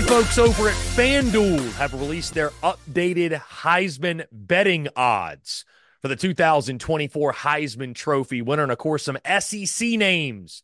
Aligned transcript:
Folks 0.00 0.38
over 0.38 0.68
at 0.68 0.74
FanDuel 0.74 1.72
have 1.72 1.92
released 1.92 2.32
their 2.32 2.48
updated 2.62 3.38
Heisman 3.42 4.24
betting 4.32 4.88
odds 4.96 5.66
for 6.00 6.08
the 6.08 6.16
2024 6.16 7.32
Heisman 7.34 7.94
Trophy 7.94 8.40
winner. 8.40 8.62
And 8.62 8.72
of 8.72 8.78
course, 8.78 9.02
some 9.02 9.18
SEC 9.40 9.90
names 9.90 10.62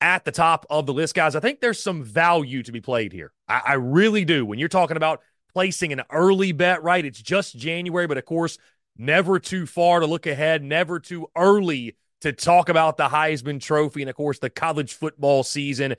at 0.00 0.24
the 0.24 0.30
top 0.30 0.66
of 0.70 0.86
the 0.86 0.92
list, 0.92 1.16
guys. 1.16 1.34
I 1.34 1.40
think 1.40 1.60
there's 1.60 1.82
some 1.82 2.04
value 2.04 2.62
to 2.62 2.70
be 2.70 2.80
played 2.80 3.12
here. 3.12 3.32
I, 3.48 3.60
I 3.66 3.72
really 3.74 4.24
do. 4.24 4.46
When 4.46 4.60
you're 4.60 4.68
talking 4.68 4.96
about 4.96 5.20
placing 5.52 5.92
an 5.92 6.02
early 6.10 6.52
bet, 6.52 6.82
right? 6.84 7.04
It's 7.04 7.20
just 7.20 7.56
January, 7.56 8.06
but 8.06 8.18
of 8.18 8.24
course, 8.24 8.56
never 8.96 9.40
too 9.40 9.66
far 9.66 9.98
to 9.98 10.06
look 10.06 10.26
ahead, 10.26 10.62
never 10.62 11.00
too 11.00 11.28
early 11.36 11.96
to 12.20 12.32
talk 12.32 12.68
about 12.68 12.96
the 12.98 13.08
Heisman 13.08 13.60
Trophy 13.60 14.02
and, 14.02 14.10
of 14.10 14.14
course, 14.14 14.38
the 14.38 14.50
college 14.50 14.94
football 14.94 15.42
season 15.42 15.96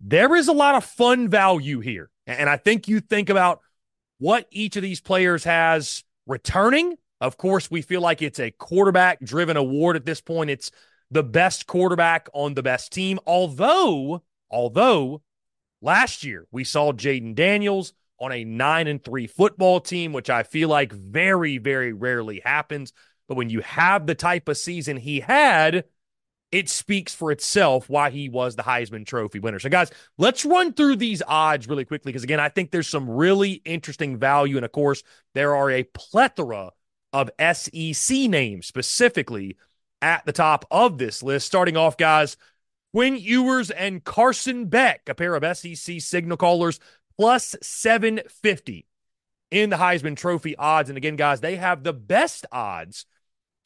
there 0.00 0.34
is 0.34 0.48
a 0.48 0.52
lot 0.52 0.74
of 0.74 0.84
fun 0.84 1.28
value 1.28 1.80
here. 1.80 2.10
And 2.26 2.48
I 2.48 2.56
think 2.56 2.88
you 2.88 3.00
think 3.00 3.30
about 3.30 3.60
what 4.18 4.46
each 4.50 4.76
of 4.76 4.82
these 4.82 5.00
players 5.00 5.44
has 5.44 6.04
returning. 6.26 6.96
Of 7.20 7.36
course, 7.36 7.70
we 7.70 7.82
feel 7.82 8.00
like 8.00 8.20
it's 8.20 8.40
a 8.40 8.50
quarterback 8.50 9.20
driven 9.20 9.56
award 9.56 9.96
at 9.96 10.04
this 10.04 10.20
point. 10.20 10.50
It's 10.50 10.70
the 11.10 11.22
best 11.22 11.66
quarterback 11.66 12.28
on 12.32 12.54
the 12.54 12.62
best 12.62 12.92
team. 12.92 13.18
Although, 13.26 14.22
although 14.50 15.22
last 15.80 16.24
year 16.24 16.46
we 16.50 16.64
saw 16.64 16.92
Jayden 16.92 17.34
Daniels 17.34 17.92
on 18.18 18.32
a 18.32 18.44
nine 18.44 18.86
and 18.86 19.02
three 19.02 19.26
football 19.26 19.80
team, 19.80 20.12
which 20.12 20.30
I 20.30 20.42
feel 20.42 20.68
like 20.68 20.92
very, 20.92 21.58
very 21.58 21.92
rarely 21.92 22.40
happens. 22.44 22.92
But 23.28 23.36
when 23.36 23.50
you 23.50 23.60
have 23.60 24.06
the 24.06 24.14
type 24.14 24.48
of 24.48 24.56
season 24.56 24.96
he 24.96 25.20
had, 25.20 25.84
it 26.52 26.68
speaks 26.68 27.14
for 27.14 27.32
itself 27.32 27.88
why 27.88 28.10
he 28.10 28.28
was 28.28 28.54
the 28.56 28.62
Heisman 28.62 29.04
Trophy 29.04 29.40
winner. 29.40 29.58
So, 29.58 29.68
guys, 29.68 29.90
let's 30.16 30.44
run 30.44 30.72
through 30.72 30.96
these 30.96 31.22
odds 31.26 31.68
really 31.68 31.84
quickly 31.84 32.12
because, 32.12 32.24
again, 32.24 32.40
I 32.40 32.48
think 32.48 32.70
there's 32.70 32.88
some 32.88 33.10
really 33.10 33.54
interesting 33.64 34.16
value. 34.16 34.56
And 34.56 34.64
of 34.64 34.72
course, 34.72 35.02
there 35.34 35.56
are 35.56 35.70
a 35.70 35.82
plethora 35.82 36.70
of 37.12 37.30
SEC 37.40 38.16
names 38.28 38.66
specifically 38.66 39.56
at 40.00 40.24
the 40.24 40.32
top 40.32 40.64
of 40.70 40.98
this 40.98 41.22
list. 41.22 41.46
Starting 41.46 41.76
off, 41.76 41.96
guys, 41.96 42.36
Quinn 42.92 43.16
Ewers 43.16 43.70
and 43.70 44.04
Carson 44.04 44.66
Beck, 44.66 45.08
a 45.08 45.14
pair 45.14 45.34
of 45.34 45.56
SEC 45.56 46.00
signal 46.00 46.36
callers, 46.36 46.78
plus 47.18 47.56
750 47.60 48.86
in 49.50 49.70
the 49.70 49.76
Heisman 49.76 50.16
Trophy 50.16 50.56
odds. 50.56 50.90
And 50.90 50.96
again, 50.96 51.16
guys, 51.16 51.40
they 51.40 51.56
have 51.56 51.82
the 51.82 51.92
best 51.92 52.46
odds 52.52 53.06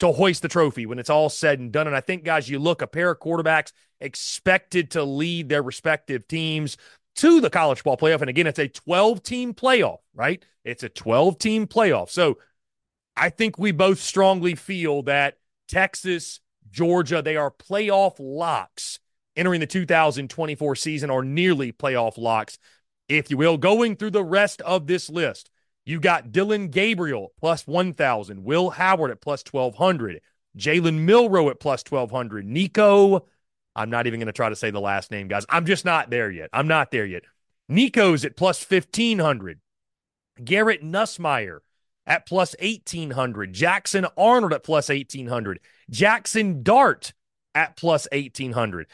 to 0.01 0.11
hoist 0.11 0.41
the 0.41 0.47
trophy 0.47 0.87
when 0.87 0.97
it's 0.97 1.11
all 1.11 1.29
said 1.29 1.59
and 1.59 1.71
done. 1.71 1.85
And 1.85 1.95
I 1.95 2.01
think, 2.01 2.23
guys, 2.23 2.49
you 2.49 2.57
look 2.57 2.81
a 2.81 2.87
pair 2.87 3.11
of 3.11 3.19
quarterbacks 3.19 3.71
expected 3.99 4.91
to 4.91 5.03
lead 5.03 5.47
their 5.47 5.61
respective 5.61 6.27
teams 6.27 6.75
to 7.17 7.39
the 7.39 7.51
college 7.51 7.83
ball 7.83 7.97
playoff. 7.97 8.21
And 8.21 8.29
again, 8.29 8.47
it's 8.47 8.57
a 8.57 8.67
12 8.67 9.21
team 9.21 9.53
playoff, 9.53 9.99
right? 10.15 10.43
It's 10.65 10.81
a 10.81 10.89
12 10.89 11.37
team 11.37 11.67
playoff. 11.67 12.09
So 12.09 12.39
I 13.15 13.29
think 13.29 13.59
we 13.59 13.71
both 13.71 13.99
strongly 13.99 14.55
feel 14.55 15.03
that 15.03 15.37
Texas, 15.67 16.39
Georgia, 16.71 17.21
they 17.21 17.37
are 17.37 17.51
playoff 17.51 18.15
locks 18.17 18.99
entering 19.35 19.59
the 19.59 19.67
2024 19.67 20.75
season 20.77 21.11
or 21.11 21.23
nearly 21.23 21.71
playoff 21.71 22.17
locks, 22.17 22.57
if 23.07 23.29
you 23.29 23.37
will. 23.37 23.57
Going 23.57 23.95
through 23.95 24.11
the 24.11 24.23
rest 24.23 24.61
of 24.61 24.87
this 24.87 25.11
list, 25.11 25.51
you 25.91 25.99
got 25.99 26.31
Dillon 26.31 26.69
Gabriel 26.69 27.33
plus 27.39 27.67
1,000, 27.67 28.43
Will 28.43 28.71
Howard 28.71 29.11
at 29.11 29.21
plus 29.21 29.43
1,200, 29.49 30.21
Jalen 30.57 30.99
Milroe 30.99 31.49
at 31.49 31.59
plus 31.59 31.83
1,200, 31.87 32.45
Nico. 32.45 33.27
I'm 33.75 33.89
not 33.89 34.07
even 34.07 34.19
going 34.19 34.27
to 34.27 34.33
try 34.33 34.49
to 34.49 34.55
say 34.55 34.71
the 34.71 34.81
last 34.81 35.11
name, 35.11 35.27
guys. 35.27 35.45
I'm 35.49 35.65
just 35.65 35.85
not 35.85 36.09
there 36.09 36.31
yet. 36.31 36.49
I'm 36.51 36.67
not 36.67 36.91
there 36.91 37.05
yet. 37.05 37.23
Nico's 37.69 38.25
at 38.25 38.35
plus 38.35 38.69
1,500. 38.69 39.59
Garrett 40.43 40.83
Nussmeier 40.83 41.59
at 42.05 42.25
plus 42.25 42.55
1,800. 42.59 43.53
Jackson 43.53 44.07
Arnold 44.17 44.53
at 44.53 44.63
plus 44.63 44.89
1,800. 44.89 45.59
Jackson 45.89 46.63
Dart 46.63 47.13
at 47.55 47.77
plus 47.77 48.07
1,800. 48.11 48.87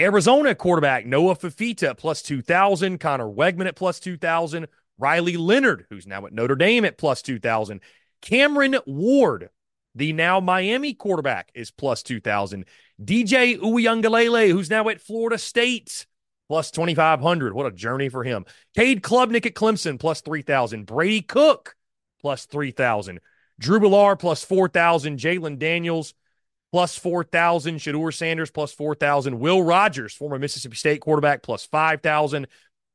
Arizona 0.00 0.54
quarterback 0.56 1.06
Noah 1.06 1.36
Fifita 1.36 1.90
at 1.90 1.98
plus 1.98 2.22
2,000. 2.22 2.98
Conner 2.98 3.26
Weigman 3.28 3.66
at 3.66 3.76
plus 3.76 4.00
2,000. 4.00 4.66
Riley 4.98 5.36
Leonard, 5.36 5.86
who's 5.90 6.06
now 6.06 6.26
at 6.26 6.32
Notre 6.32 6.56
Dame 6.56 6.84
at 6.84 6.98
plus 6.98 7.22
2,000. 7.22 7.80
Cameron 8.22 8.76
Ward, 8.86 9.50
the 9.94 10.12
now 10.12 10.40
Miami 10.40 10.94
quarterback, 10.94 11.50
is 11.54 11.70
plus 11.70 12.02
2,000. 12.02 12.64
DJ 13.02 13.58
Uiagalelei, 13.58 14.50
who's 14.50 14.70
now 14.70 14.88
at 14.88 15.00
Florida 15.00 15.38
State, 15.38 16.06
plus 16.48 16.70
2,500. 16.70 17.54
What 17.54 17.66
a 17.66 17.70
journey 17.72 18.08
for 18.08 18.24
him. 18.24 18.44
Cade 18.76 19.02
Klubnik 19.02 19.46
at 19.46 19.54
Clemson, 19.54 19.98
plus 19.98 20.20
3,000. 20.20 20.86
Brady 20.86 21.22
Cook, 21.22 21.76
plus 22.20 22.46
3,000. 22.46 23.20
Drew 23.58 23.80
Allar, 23.80 24.18
plus 24.18 24.44
4,000. 24.44 25.18
Jalon 25.18 25.58
Daniels, 25.58 26.14
plus 26.72 26.96
4,000. 26.96 27.78
Shedeur 27.78 28.14
Sanders, 28.14 28.50
plus 28.50 28.72
4,000. 28.72 29.38
Will 29.38 29.62
Rogers, 29.62 30.14
former 30.14 30.38
Mississippi 30.38 30.76
State 30.76 31.00
quarterback, 31.00 31.42
plus 31.42 31.64
5,000. 31.66 32.46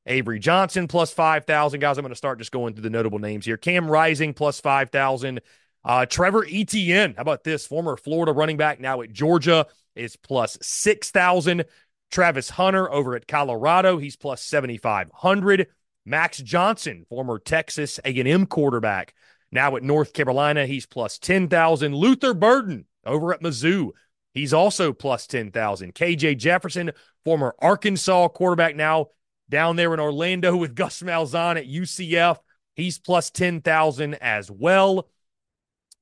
Avery 0.09 0.39
Johnson, 0.39 0.87
plus 0.87 1.11
5,000. 1.13 1.79
Guys, 1.79 1.97
I'm 1.97 2.03
going 2.03 2.11
to 2.11 2.17
start 2.17 2.39
just 2.39 2.51
going 2.51 2.73
through 2.73 2.83
the 2.83 2.89
notable 2.89 3.19
names 3.19 3.45
here. 3.45 3.57
Cam 3.57 3.89
Rising, 3.89 4.33
plus 4.33 4.59
5,000. 4.59 5.39
Uh, 5.85 6.05
Trevor 6.05 6.45
Etienne, 6.51 7.13
how 7.15 7.21
about 7.21 7.43
this? 7.43 7.65
Former 7.65 7.95
Florida 7.95 8.33
running 8.33 8.57
back, 8.57 8.81
now 8.81 9.01
at 9.01 9.13
Georgia, 9.13 9.65
is 9.95 10.17
plus 10.17 10.57
6,000. 10.61 11.63
Travis 12.11 12.49
Hunter 12.49 12.91
over 12.91 13.15
at 13.15 13.27
Colorado, 13.27 13.97
he's 13.97 14.17
plus 14.17 14.41
7,500. 14.41 15.67
Max 16.05 16.39
Johnson, 16.39 17.05
former 17.07 17.37
Texas 17.37 17.99
A&M 18.03 18.47
quarterback, 18.47 19.13
now 19.51 19.75
at 19.75 19.83
North 19.83 20.13
Carolina, 20.13 20.65
he's 20.65 20.87
plus 20.87 21.19
10,000. 21.19 21.93
Luther 21.93 22.33
Burden 22.33 22.85
over 23.05 23.33
at 23.33 23.41
Mizzou, 23.41 23.91
he's 24.33 24.53
also 24.53 24.91
plus 24.91 25.27
10,000. 25.27 25.93
KJ 25.93 26.37
Jefferson, 26.37 26.91
former 27.23 27.53
Arkansas 27.59 28.29
quarterback, 28.29 28.75
now 28.75 29.07
down 29.49 29.75
there 29.75 29.93
in 29.93 29.99
Orlando 29.99 30.55
with 30.55 30.75
Gus 30.75 31.01
Malzahn 31.01 31.57
at 31.57 31.67
UCF, 31.67 32.37
he's 32.75 32.99
plus 32.99 33.29
10,000 33.29 34.15
as 34.15 34.49
well. 34.49 35.09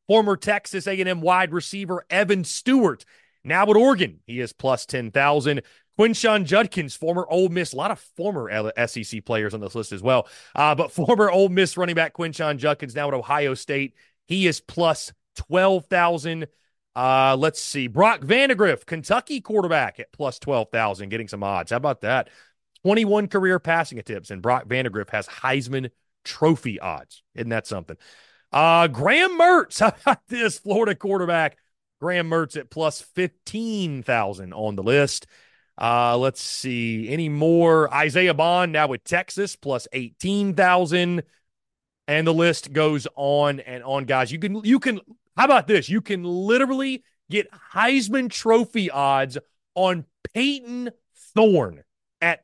Former 0.08 0.38
Texas 0.38 0.88
A&M 0.88 1.22
wide 1.22 1.52
receiver 1.52 2.06
Evan 2.10 2.44
Stewart, 2.44 3.06
now 3.44 3.64
at 3.64 3.76
Oregon, 3.76 4.20
he 4.26 4.40
is 4.40 4.54
plus 4.54 4.86
10,000. 4.86 5.62
Quinshon 5.98 6.46
Judkins, 6.46 6.96
former 6.96 7.26
Ole 7.28 7.50
Miss, 7.50 7.74
a 7.74 7.76
lot 7.76 7.92
of 7.92 8.00
former 8.00 8.72
SEC 8.86 9.26
players 9.26 9.54
on 9.54 9.62
this 9.62 9.74
list 9.74 9.92
as 9.92 10.04
well. 10.04 10.28
Uh, 10.54 10.76
but 10.76 10.92
former 10.94 11.32
Ole 11.32 11.50
Miss 11.50 11.78
running 11.78 11.96
back 11.96 12.14
Quinshon 12.14 12.58
Judkins, 12.58 12.96
now 12.96 13.08
at 13.08 13.14
Ohio 13.14 13.54
State, 13.54 13.96
he 14.28 14.48
is 14.48 14.60
plus 14.60 15.12
12,000. 15.36 16.48
Uh, 16.96 17.36
let's 17.38 17.62
see. 17.62 17.88
Brock 17.88 18.22
Vandagriff, 18.22 18.86
Kentucky 18.86 19.42
quarterback 19.42 20.00
at 20.00 20.12
plus 20.12 20.40
12,000, 20.40 21.10
getting 21.10 21.28
some 21.28 21.44
odds. 21.44 21.72
How 21.72 21.78
about 21.78 22.02
that? 22.02 22.30
21 22.84 23.28
career 23.28 23.60
passing 23.60 24.00
attempts, 24.00 24.32
and 24.32 24.42
Brock 24.42 24.68
Vandagriff 24.68 25.10
has 25.10 25.28
Heisman 25.28 25.92
Trophy 26.24 26.80
odds. 26.80 27.24
Isn't 27.36 27.50
that 27.50 27.68
something? 27.68 27.98
Uh, 28.52 28.88
Graham 28.88 29.40
Mertz, 29.40 29.80
how 29.80 29.94
about 30.02 30.28
this 30.28 30.60
Florida 30.60 30.96
quarterback? 30.96 31.58
Graham 32.00 32.30
Mertz 32.30 32.58
at 32.58 32.70
plus 32.70 33.02
15,000 33.02 34.54
on 34.54 34.76
the 34.76 34.84
list. 34.84 35.28
Uh, 35.80 36.18
let's 36.18 36.42
see. 36.42 37.10
Any 37.10 37.30
more? 37.30 37.94
Isaiah 37.94 38.34
Bond 38.34 38.72
now 38.72 38.88
with 38.88 39.04
Texas 39.04 39.56
plus 39.56 39.88
18,000. 39.94 41.24
And 42.08 42.26
the 42.26 42.34
list 42.34 42.72
goes 42.72 43.08
on 43.16 43.60
and 43.60 43.84
on, 43.84 44.06
guys. 44.06 44.32
You 44.32 44.40
can, 44.40 44.64
you 44.64 44.80
can, 44.80 45.00
how 45.36 45.46
about 45.46 45.68
this? 45.68 45.90
You 45.90 46.02
can 46.02 46.24
literally 46.24 47.04
get 47.30 47.52
Heisman 47.74 48.32
Trophy 48.32 48.90
odds 48.90 49.38
on 49.76 50.06
Peyton 50.34 50.92
Thorne 51.36 51.84
at 52.22 52.44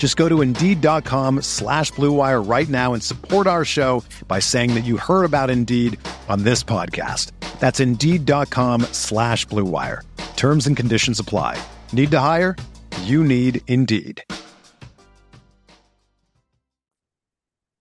Just 0.00 0.16
go 0.16 0.30
to 0.30 0.40
Indeed.com 0.40 1.42
slash 1.42 1.92
BlueWire 1.92 2.48
right 2.48 2.68
now 2.70 2.94
and 2.94 3.02
support 3.02 3.46
our 3.46 3.66
show 3.66 4.02
by 4.26 4.38
saying 4.38 4.72
that 4.72 4.84
you 4.84 4.96
heard 4.96 5.24
about 5.24 5.50
Indeed 5.50 5.98
on 6.26 6.42
this 6.42 6.64
podcast. 6.64 7.32
That's 7.60 7.80
Indeed.com 7.80 8.80
slash 8.92 9.46
BlueWire. 9.48 10.00
Terms 10.36 10.66
and 10.66 10.74
conditions 10.74 11.20
apply. 11.20 11.62
Need 11.92 12.10
to 12.12 12.18
hire? 12.18 12.56
You 13.02 13.22
need 13.22 13.60
Indeed. 13.66 14.24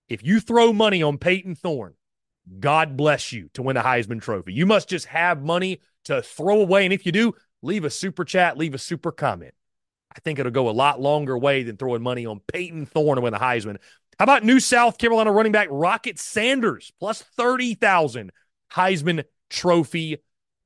If 0.10 0.22
you 0.22 0.42
throw 0.42 0.74
money 0.74 1.02
on 1.02 1.20
Peyton 1.20 1.56
Thorne, 1.56 1.94
God 2.60 2.98
bless 2.98 3.32
you 3.32 3.50
to 3.54 3.62
win 3.62 3.76
the 3.76 3.82
Heisman 3.82 4.22
Trophy. 4.22 4.52
You 4.52 4.66
must 4.66 4.90
just 4.90 5.06
have 5.06 5.42
money 5.42 5.80
to 6.04 6.22
throw 6.22 6.60
away. 6.60 6.84
And 6.84 6.92
if 6.92 7.06
you 7.06 7.14
do, 7.14 7.34
leave 7.62 7.86
a 7.86 7.90
super 7.90 8.26
chat, 8.26 8.58
leave 8.58 8.74
a 8.74 8.80
super 8.80 9.14
comment. 9.14 9.54
Think 10.24 10.40
it'll 10.40 10.52
go 10.52 10.70
a 10.70 10.72
lot 10.72 11.02
longer 11.02 11.38
way 11.38 11.64
than 11.64 11.78
throwing 11.78 12.02
money 12.02 12.26
on 12.26 12.42
Peyton 12.52 12.86
Thorne 12.86 13.16
to 13.16 13.22
win 13.22 13.34
the 13.34 13.40
Heisman. 13.40 13.78
How 14.18 14.24
about 14.24 14.44
new 14.44 14.60
South 14.60 14.98
Carolina 14.98 15.32
running 15.32 15.52
back 15.52 15.70
Rocket 15.72 16.20
Sanders 16.20 16.92
plus 17.00 17.22
30,000 17.22 18.32
Heisman 18.74 19.24
Trophy 19.50 20.18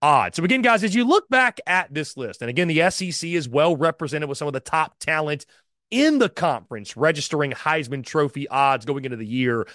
odds? 0.01 0.38
So, 0.38 0.43
again, 0.43 0.63
guys, 0.63 0.83
as 0.83 0.95
you 0.95 1.05
look 1.05 1.29
back 1.29 1.60
at 1.67 1.93
this 1.93 2.17
list, 2.17 2.41
and 2.41 2.50
again, 2.50 2.67
the 2.67 2.89
SEC 2.89 3.29
is 3.29 3.48
well 3.48 3.75
represented 3.75 4.27
with 4.27 4.38
some 4.38 4.48
of 4.48 4.53
the 4.53 4.60
top 4.60 4.98
talent 5.00 5.45
in 5.91 6.17
the 6.17 6.29
conference 6.29 6.98
registering 6.98 7.51
Heisman 7.51 8.03
Trophy 8.03 8.48
odds 8.48 8.86
going 8.86 9.05
into 9.05 9.17
the 9.17 9.27
year. 9.27 9.67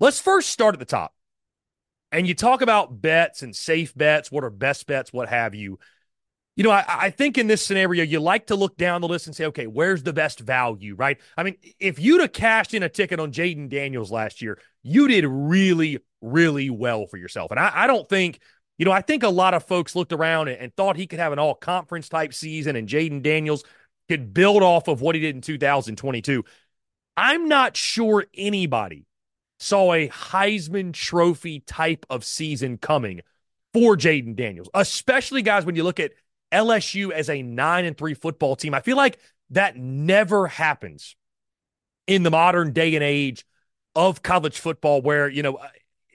Let's 0.00 0.20
first 0.20 0.48
start 0.48 0.74
at 0.74 0.78
the 0.78 0.86
top. 0.86 1.12
And 2.12 2.26
you 2.26 2.34
talk 2.34 2.62
about 2.62 3.02
bets 3.02 3.42
and 3.42 3.54
safe 3.54 3.94
bets, 3.94 4.32
what 4.32 4.44
are 4.44 4.50
best 4.50 4.86
bets, 4.86 5.12
what 5.12 5.28
have 5.28 5.54
you. 5.54 5.78
You 6.56 6.64
know, 6.64 6.70
I, 6.70 6.84
I, 6.88 7.10
think 7.10 7.36
in 7.36 7.48
this 7.48 7.62
scenario, 7.62 8.02
you 8.02 8.18
like 8.18 8.46
to 8.46 8.56
look 8.56 8.78
down 8.78 9.02
the 9.02 9.08
list 9.08 9.26
and 9.26 9.36
say, 9.36 9.44
okay, 9.46 9.66
where's 9.66 10.02
the 10.02 10.14
best 10.14 10.40
value, 10.40 10.94
right? 10.94 11.18
I 11.36 11.42
mean, 11.42 11.56
if 11.78 11.98
you'd 11.98 12.22
have 12.22 12.32
cashed 12.32 12.72
in 12.72 12.82
a 12.82 12.88
ticket 12.88 13.20
on 13.20 13.30
Jayden 13.30 13.68
Daniels 13.68 14.10
last 14.10 14.40
year, 14.40 14.58
you 14.82 15.06
did 15.06 15.26
really, 15.26 15.98
really 16.22 16.70
well 16.70 17.06
for 17.06 17.18
yourself. 17.18 17.50
And 17.50 17.60
I, 17.60 17.70
I 17.74 17.86
don't 17.86 18.08
think 18.08 18.40
You 18.78 18.86
know, 18.86 18.92
I 18.92 19.02
think 19.02 19.22
a 19.22 19.28
lot 19.28 19.54
of 19.54 19.64
folks 19.64 19.94
looked 19.94 20.12
around 20.12 20.48
and, 20.48 20.58
and 20.58 20.74
thought 20.74 20.96
he 20.96 21.06
could 21.06 21.18
have 21.18 21.32
an 21.32 21.38
all 21.38 21.54
conference 21.54 22.08
type 22.08 22.32
season 22.32 22.74
and 22.76 22.88
Jayden 22.88 23.22
Daniels 23.22 23.62
could 24.08 24.32
build 24.32 24.62
off 24.62 24.88
of 24.88 25.00
what 25.00 25.14
he 25.14 25.20
did 25.20 25.34
in 25.34 25.42
2022. 25.42 26.44
I'm 27.16 27.48
not 27.48 27.76
sure 27.76 28.26
anybody 28.34 29.06
saw 29.58 29.92
a 29.92 30.08
Heisman 30.08 30.92
Trophy 30.92 31.60
type 31.60 32.06
of 32.10 32.24
season 32.24 32.78
coming 32.78 33.20
for 33.72 33.96
Jayden 33.96 34.36
Daniels, 34.36 34.68
especially 34.74 35.42
guys 35.42 35.64
when 35.64 35.76
you 35.76 35.82
look 35.82 36.00
at 36.00 36.12
LSU 36.52 37.12
as 37.12 37.28
a 37.28 37.42
nine 37.42 37.84
and 37.84 37.96
three 37.96 38.14
football 38.14 38.56
team. 38.56 38.74
I 38.74 38.80
feel 38.80 38.96
like 38.96 39.18
that 39.50 39.76
never 39.76 40.46
happens 40.46 41.16
in 42.06 42.22
the 42.22 42.30
modern 42.30 42.72
day 42.72 42.94
and 42.94 43.04
age 43.04 43.44
of 43.94 44.22
college 44.22 44.58
football, 44.58 45.02
where, 45.02 45.28
you 45.28 45.42
know, 45.42 45.58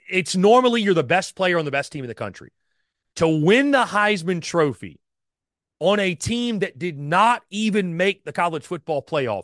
it's 0.09 0.35
normally 0.35 0.81
you're 0.81 0.93
the 0.93 1.03
best 1.03 1.35
player 1.35 1.57
on 1.57 1.65
the 1.65 1.71
best 1.71 1.91
team 1.91 2.03
in 2.03 2.07
the 2.07 2.15
country. 2.15 2.51
To 3.17 3.27
win 3.27 3.71
the 3.71 3.83
Heisman 3.83 4.41
Trophy 4.41 4.99
on 5.79 5.99
a 5.99 6.15
team 6.15 6.59
that 6.59 6.77
did 6.77 6.97
not 6.97 7.41
even 7.49 7.97
make 7.97 8.23
the 8.23 8.31
college 8.31 8.65
football 8.65 9.01
playoff, 9.01 9.43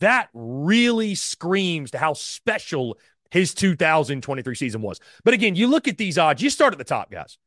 that 0.00 0.28
really 0.34 1.14
screams 1.14 1.92
to 1.92 1.98
how 1.98 2.12
special 2.12 2.98
his 3.30 3.54
2023 3.54 4.54
season 4.54 4.82
was. 4.82 5.00
But 5.24 5.34
again, 5.34 5.54
you 5.54 5.68
look 5.68 5.88
at 5.88 5.96
these 5.96 6.18
odds, 6.18 6.42
you 6.42 6.50
start 6.50 6.72
at 6.72 6.78
the 6.78 6.84
top, 6.84 7.10
guys. 7.10 7.38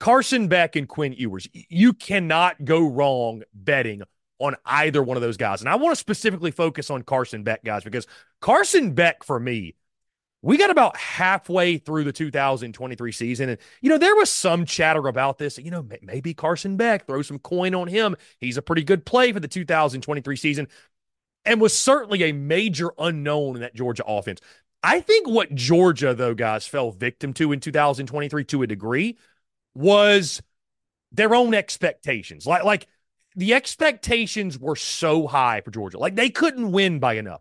Carson 0.00 0.48
Beck 0.48 0.76
and 0.76 0.88
Quinn 0.88 1.12
Ewers. 1.12 1.48
You 1.52 1.92
cannot 1.92 2.64
go 2.64 2.86
wrong 2.86 3.42
betting 3.52 4.02
on 4.38 4.54
either 4.64 5.02
one 5.02 5.16
of 5.16 5.22
those 5.22 5.36
guys. 5.36 5.60
And 5.60 5.68
I 5.68 5.76
want 5.76 5.92
to 5.92 5.96
specifically 5.96 6.50
focus 6.50 6.90
on 6.90 7.02
Carson 7.02 7.42
Beck, 7.42 7.64
guys, 7.64 7.82
because 7.82 8.06
Carson 8.40 8.92
Beck, 8.94 9.24
for 9.24 9.40
me, 9.40 9.74
we 10.42 10.56
got 10.56 10.70
about 10.70 10.96
halfway 10.96 11.78
through 11.78 12.04
the 12.04 12.12
2023 12.12 13.10
season. 13.10 13.48
And, 13.48 13.58
you 13.80 13.90
know, 13.90 13.98
there 13.98 14.14
was 14.14 14.30
some 14.30 14.64
chatter 14.64 15.08
about 15.08 15.38
this. 15.38 15.58
You 15.58 15.72
know, 15.72 15.84
maybe 16.02 16.34
Carson 16.34 16.76
Beck, 16.76 17.06
throw 17.06 17.22
some 17.22 17.40
coin 17.40 17.74
on 17.74 17.88
him. 17.88 18.16
He's 18.38 18.56
a 18.56 18.62
pretty 18.62 18.84
good 18.84 19.04
play 19.04 19.32
for 19.32 19.40
the 19.40 19.48
2023 19.48 20.36
season 20.36 20.68
and 21.44 21.60
was 21.60 21.76
certainly 21.76 22.22
a 22.24 22.32
major 22.32 22.92
unknown 22.98 23.56
in 23.56 23.62
that 23.62 23.74
Georgia 23.74 24.04
offense. 24.06 24.40
I 24.84 25.00
think 25.00 25.26
what 25.26 25.52
Georgia, 25.56 26.14
though, 26.14 26.34
guys, 26.34 26.68
fell 26.68 26.92
victim 26.92 27.32
to 27.34 27.50
in 27.50 27.58
2023 27.58 28.44
to 28.44 28.62
a 28.62 28.66
degree 28.68 29.18
was 29.78 30.42
their 31.12 31.34
own 31.34 31.54
expectations. 31.54 32.46
Like, 32.46 32.64
like 32.64 32.88
the 33.36 33.54
expectations 33.54 34.58
were 34.58 34.74
so 34.74 35.28
high 35.28 35.60
for 35.60 35.70
Georgia. 35.70 35.98
Like 35.98 36.16
they 36.16 36.30
couldn't 36.30 36.72
win 36.72 36.98
by 36.98 37.14
enough. 37.14 37.40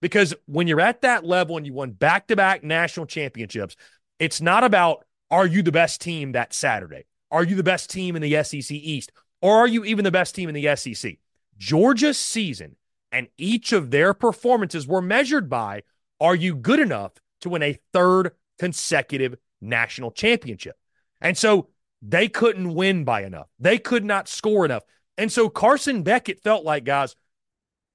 Because 0.00 0.34
when 0.46 0.68
you're 0.68 0.82
at 0.82 1.00
that 1.00 1.24
level 1.24 1.56
and 1.56 1.66
you 1.66 1.72
won 1.72 1.90
back 1.90 2.28
to 2.28 2.36
back 2.36 2.62
national 2.62 3.06
championships, 3.06 3.74
it's 4.18 4.40
not 4.40 4.62
about 4.62 5.06
are 5.30 5.46
you 5.46 5.62
the 5.62 5.72
best 5.72 6.00
team 6.00 6.32
that 6.32 6.52
Saturday? 6.52 7.06
Are 7.30 7.42
you 7.42 7.56
the 7.56 7.62
best 7.62 7.90
team 7.90 8.14
in 8.14 8.22
the 8.22 8.44
SEC 8.44 8.70
East? 8.70 9.10
Or 9.40 9.56
are 9.56 9.66
you 9.66 9.84
even 9.84 10.04
the 10.04 10.10
best 10.10 10.34
team 10.34 10.48
in 10.48 10.54
the 10.54 10.76
SEC? 10.76 11.16
Georgia's 11.56 12.18
season 12.18 12.76
and 13.10 13.28
each 13.38 13.72
of 13.72 13.90
their 13.90 14.12
performances 14.12 14.86
were 14.86 15.02
measured 15.02 15.48
by 15.48 15.82
are 16.20 16.34
you 16.34 16.54
good 16.54 16.80
enough 16.80 17.12
to 17.40 17.48
win 17.48 17.62
a 17.62 17.78
third 17.92 18.32
consecutive 18.58 19.36
national 19.60 20.10
championship? 20.10 20.76
And 21.20 21.36
so 21.36 21.68
they 22.02 22.28
couldn't 22.28 22.74
win 22.74 23.04
by 23.04 23.24
enough. 23.24 23.48
They 23.58 23.78
could 23.78 24.04
not 24.04 24.28
score 24.28 24.64
enough. 24.64 24.84
And 25.16 25.32
so 25.32 25.48
Carson 25.48 26.02
Beckett 26.02 26.40
felt 26.40 26.64
like, 26.64 26.84
guys, 26.84 27.16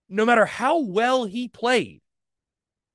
no 0.09 0.25
matter 0.25 0.45
how 0.45 0.79
well 0.79 1.25
he 1.25 1.47
played, 1.47 2.01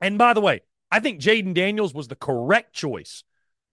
and 0.01 0.19
by 0.19 0.35
the 0.35 0.41
way, 0.41 0.61
I 0.91 1.01
think 1.01 1.21
Jayden 1.21 1.55
Daniels 1.55 1.95
was 1.95 2.09
the 2.09 2.17
correct 2.17 2.73
choice 2.75 3.25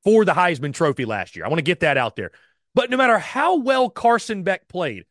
for 0.04 0.26
the 0.26 0.34
Heisman 0.34 0.74
Trophy 0.74 1.06
last 1.06 1.36
year. 1.36 1.46
I 1.46 1.50
want 1.50 1.60
to 1.60 1.64
get 1.64 1.82
that 1.82 1.98
out 1.98 2.16
there. 2.16 2.32
But 2.74 2.90
no 2.90 2.98
matter 2.98 3.18
how 3.18 3.58
well 3.58 3.90
Carson 3.90 4.44
Beck 4.44 4.68
played, 4.68 5.06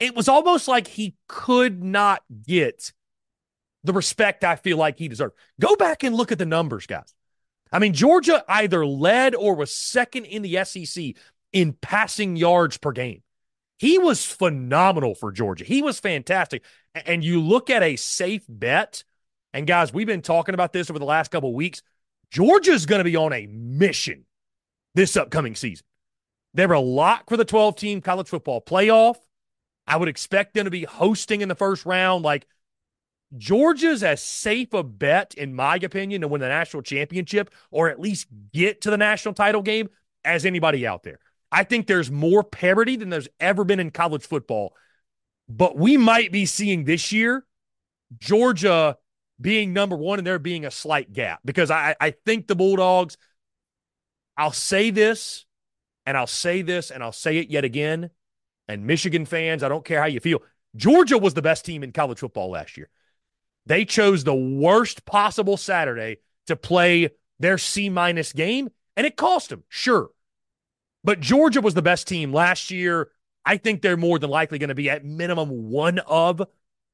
it 0.00 0.14
was 0.14 0.28
almost 0.28 0.68
like 0.68 0.86
he 0.86 1.14
could 1.28 1.82
not 1.82 2.22
get 2.46 2.92
the 3.84 3.92
respect 3.92 4.44
I 4.44 4.56
feel 4.56 4.76
like 4.76 4.98
he 4.98 5.08
deserved. 5.08 5.34
Go 5.60 5.76
back 5.76 6.02
and 6.02 6.14
look 6.14 6.32
at 6.32 6.38
the 6.38 6.46
numbers, 6.46 6.86
guys. 6.86 7.14
I 7.72 7.78
mean, 7.78 7.92
Georgia 7.92 8.44
either 8.48 8.84
led 8.84 9.34
or 9.34 9.54
was 9.54 9.74
second 9.74 10.24
in 10.24 10.42
the 10.42 10.64
SEC 10.64 11.14
in 11.52 11.72
passing 11.72 12.36
yards 12.36 12.78
per 12.78 12.92
game. 12.92 13.22
He 13.78 13.98
was 13.98 14.24
phenomenal 14.24 15.14
for 15.14 15.32
Georgia. 15.32 15.64
He 15.64 15.82
was 15.82 16.00
fantastic. 16.00 16.64
And 16.94 17.22
you 17.22 17.40
look 17.40 17.68
at 17.68 17.82
a 17.82 17.96
safe 17.96 18.44
bet, 18.48 19.04
and 19.52 19.66
guys, 19.66 19.92
we've 19.92 20.06
been 20.06 20.22
talking 20.22 20.54
about 20.54 20.72
this 20.72 20.90
over 20.90 20.98
the 20.98 21.04
last 21.04 21.30
couple 21.30 21.52
weeks. 21.54 21.82
Georgia's 22.30 22.86
going 22.86 23.00
to 23.00 23.04
be 23.04 23.16
on 23.16 23.32
a 23.32 23.46
mission 23.46 24.24
this 24.94 25.16
upcoming 25.16 25.54
season. 25.54 25.84
They're 26.54 26.72
a 26.72 26.80
lock 26.80 27.28
for 27.28 27.36
the 27.36 27.44
12 27.44 27.76
team 27.76 28.00
college 28.00 28.28
football 28.28 28.62
playoff. 28.62 29.16
I 29.86 29.96
would 29.96 30.08
expect 30.08 30.54
them 30.54 30.64
to 30.64 30.70
be 30.70 30.84
hosting 30.84 31.42
in 31.42 31.48
the 31.48 31.54
first 31.54 31.84
round. 31.84 32.24
Like 32.24 32.46
Georgia's 33.36 34.02
as 34.02 34.22
safe 34.22 34.72
a 34.72 34.82
bet, 34.82 35.34
in 35.34 35.54
my 35.54 35.76
opinion, 35.76 36.22
to 36.22 36.28
win 36.28 36.40
the 36.40 36.48
national 36.48 36.82
championship 36.82 37.50
or 37.70 37.90
at 37.90 38.00
least 38.00 38.26
get 38.52 38.80
to 38.82 38.90
the 38.90 38.96
national 38.96 39.34
title 39.34 39.62
game 39.62 39.90
as 40.24 40.46
anybody 40.46 40.86
out 40.86 41.02
there. 41.02 41.18
I 41.56 41.64
think 41.64 41.86
there's 41.86 42.10
more 42.10 42.44
parity 42.44 42.96
than 42.96 43.08
there's 43.08 43.30
ever 43.40 43.64
been 43.64 43.80
in 43.80 43.90
college 43.90 44.26
football. 44.26 44.74
But 45.48 45.74
we 45.74 45.96
might 45.96 46.30
be 46.30 46.44
seeing 46.44 46.84
this 46.84 47.12
year 47.12 47.46
Georgia 48.18 48.98
being 49.40 49.72
number 49.72 49.96
one 49.96 50.18
and 50.18 50.26
there 50.26 50.38
being 50.38 50.66
a 50.66 50.70
slight 50.70 51.14
gap 51.14 51.40
because 51.46 51.70
I, 51.70 51.96
I 51.98 52.10
think 52.10 52.46
the 52.46 52.56
Bulldogs, 52.56 53.16
I'll 54.36 54.52
say 54.52 54.90
this 54.90 55.46
and 56.04 56.14
I'll 56.14 56.26
say 56.26 56.60
this 56.60 56.90
and 56.90 57.02
I'll 57.02 57.10
say 57.10 57.38
it 57.38 57.48
yet 57.48 57.64
again. 57.64 58.10
And 58.68 58.86
Michigan 58.86 59.24
fans, 59.24 59.62
I 59.62 59.70
don't 59.70 59.84
care 59.84 60.00
how 60.00 60.08
you 60.08 60.20
feel. 60.20 60.42
Georgia 60.76 61.16
was 61.16 61.32
the 61.32 61.40
best 61.40 61.64
team 61.64 61.82
in 61.82 61.90
college 61.90 62.18
football 62.18 62.50
last 62.50 62.76
year. 62.76 62.90
They 63.64 63.86
chose 63.86 64.24
the 64.24 64.34
worst 64.34 65.06
possible 65.06 65.56
Saturday 65.56 66.18
to 66.48 66.54
play 66.54 67.12
their 67.40 67.56
C 67.56 67.88
minus 67.88 68.34
game, 68.34 68.68
and 68.94 69.06
it 69.06 69.16
cost 69.16 69.48
them, 69.48 69.64
sure. 69.70 70.10
But 71.06 71.20
Georgia 71.20 71.60
was 71.60 71.74
the 71.74 71.82
best 71.82 72.08
team 72.08 72.32
last 72.32 72.72
year. 72.72 73.10
I 73.44 73.58
think 73.58 73.80
they're 73.80 73.96
more 73.96 74.18
than 74.18 74.28
likely 74.28 74.58
going 74.58 74.70
to 74.70 74.74
be 74.74 74.90
at 74.90 75.04
minimum 75.04 75.70
one 75.70 76.00
of 76.00 76.42